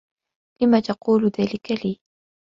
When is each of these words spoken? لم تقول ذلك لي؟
لم 0.61 0.79
تقول 0.79 1.27
ذلك 1.39 1.71
لي؟ 1.85 1.99